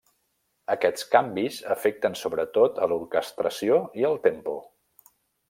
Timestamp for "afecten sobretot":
1.75-2.81